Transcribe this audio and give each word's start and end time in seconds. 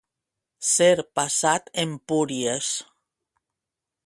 Ser 0.69 0.95
passat 1.19 1.69
Empúries. 1.85 2.75